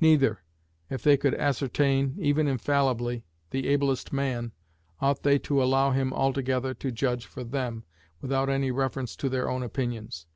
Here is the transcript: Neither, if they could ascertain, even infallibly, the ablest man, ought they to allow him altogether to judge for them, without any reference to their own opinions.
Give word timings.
Neither, 0.00 0.40
if 0.90 1.02
they 1.02 1.16
could 1.16 1.34
ascertain, 1.34 2.14
even 2.20 2.46
infallibly, 2.46 3.24
the 3.50 3.66
ablest 3.66 4.12
man, 4.12 4.52
ought 5.00 5.24
they 5.24 5.40
to 5.40 5.60
allow 5.60 5.90
him 5.90 6.12
altogether 6.12 6.72
to 6.74 6.92
judge 6.92 7.26
for 7.26 7.42
them, 7.42 7.82
without 8.20 8.48
any 8.48 8.70
reference 8.70 9.16
to 9.16 9.28
their 9.28 9.50
own 9.50 9.64
opinions. 9.64 10.28